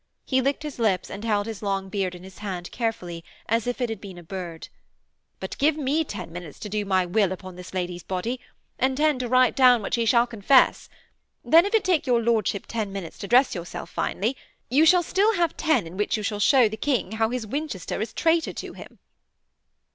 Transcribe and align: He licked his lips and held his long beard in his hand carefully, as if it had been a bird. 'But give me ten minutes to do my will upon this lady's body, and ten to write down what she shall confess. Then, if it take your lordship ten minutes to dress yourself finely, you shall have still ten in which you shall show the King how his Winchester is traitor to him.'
He 0.25 0.41
licked 0.41 0.63
his 0.63 0.79
lips 0.79 1.11
and 1.11 1.23
held 1.23 1.45
his 1.45 1.61
long 1.61 1.87
beard 1.87 2.15
in 2.15 2.23
his 2.23 2.39
hand 2.39 2.71
carefully, 2.71 3.23
as 3.47 3.67
if 3.67 3.79
it 3.79 3.87
had 3.91 4.01
been 4.01 4.17
a 4.17 4.23
bird. 4.23 4.69
'But 5.39 5.55
give 5.59 5.77
me 5.77 6.03
ten 6.03 6.31
minutes 6.31 6.57
to 6.61 6.69
do 6.69 6.85
my 6.85 7.05
will 7.05 7.31
upon 7.31 7.55
this 7.55 7.71
lady's 7.71 8.01
body, 8.01 8.39
and 8.79 8.97
ten 8.97 9.19
to 9.19 9.27
write 9.29 9.55
down 9.55 9.83
what 9.83 9.93
she 9.93 10.07
shall 10.07 10.25
confess. 10.25 10.89
Then, 11.45 11.67
if 11.67 11.75
it 11.75 11.83
take 11.83 12.07
your 12.07 12.19
lordship 12.19 12.65
ten 12.67 12.91
minutes 12.91 13.19
to 13.19 13.27
dress 13.27 13.53
yourself 13.53 13.91
finely, 13.91 14.35
you 14.71 14.87
shall 14.87 15.03
have 15.03 15.09
still 15.51 15.51
ten 15.55 15.85
in 15.85 15.97
which 15.97 16.17
you 16.17 16.23
shall 16.23 16.39
show 16.39 16.67
the 16.67 16.77
King 16.77 17.11
how 17.11 17.29
his 17.29 17.45
Winchester 17.45 18.01
is 18.01 18.11
traitor 18.11 18.53
to 18.53 18.73
him.' 18.73 18.97